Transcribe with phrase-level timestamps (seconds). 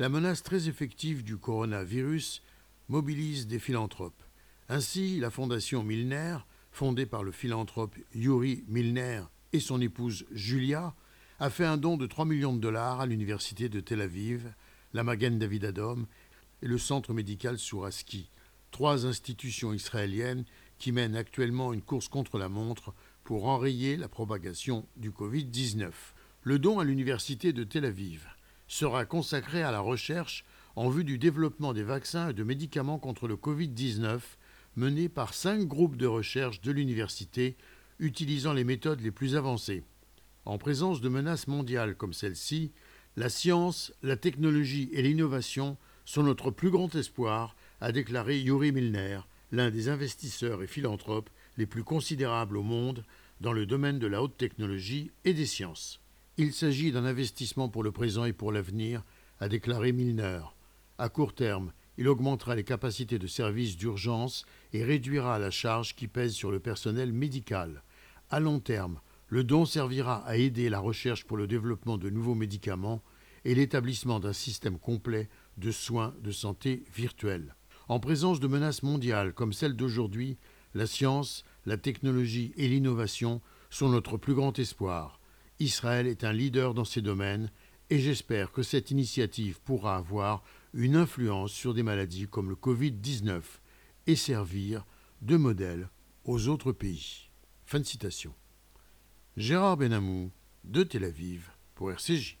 [0.00, 2.42] la menace très effective du coronavirus
[2.88, 4.22] mobilise des philanthropes.
[4.70, 6.38] Ainsi, la fondation Milner,
[6.72, 10.94] fondée par le philanthrope Yuri Milner et son épouse Julia,
[11.38, 14.50] a fait un don de 3 millions de dollars à l'université de Tel Aviv,
[14.94, 16.06] la Magen David Adom
[16.62, 18.30] et le centre médical Souraski,
[18.70, 20.46] trois institutions israéliennes
[20.78, 25.90] qui mènent actuellement une course contre la montre pour enrayer la propagation du Covid-19.
[26.42, 28.26] Le don à l'université de Tel Aviv
[28.70, 30.44] sera consacré à la recherche
[30.76, 34.20] en vue du développement des vaccins et de médicaments contre le Covid-19
[34.76, 37.56] menés par cinq groupes de recherche de l'université
[37.98, 39.82] utilisant les méthodes les plus avancées.
[40.44, 42.70] En présence de menaces mondiales comme celle-ci,
[43.16, 49.18] la science, la technologie et l'innovation sont notre plus grand espoir, a déclaré Yuri Milner,
[49.50, 53.04] l'un des investisseurs et philanthropes les plus considérables au monde
[53.40, 56.00] dans le domaine de la haute technologie et des sciences.
[56.42, 59.04] Il s'agit d'un investissement pour le présent et pour l'avenir,
[59.40, 60.40] a déclaré Milner.
[60.96, 66.08] À court terme, il augmentera les capacités de services d'urgence et réduira la charge qui
[66.08, 67.82] pèse sur le personnel médical.
[68.30, 72.34] À long terme, le don servira à aider la recherche pour le développement de nouveaux
[72.34, 73.02] médicaments
[73.44, 77.54] et l'établissement d'un système complet de soins de santé virtuels.
[77.86, 80.38] En présence de menaces mondiales comme celle d'aujourd'hui,
[80.72, 85.19] la science, la technologie et l'innovation sont notre plus grand espoir.
[85.60, 87.50] Israël est un leader dans ces domaines
[87.90, 93.42] et j'espère que cette initiative pourra avoir une influence sur des maladies comme le Covid-19
[94.06, 94.86] et servir
[95.20, 95.90] de modèle
[96.24, 97.28] aux autres pays.
[97.66, 98.34] Fin citation.
[99.36, 100.30] Gérard Benamou,
[100.64, 102.38] de Tel Aviv, pour RCJ.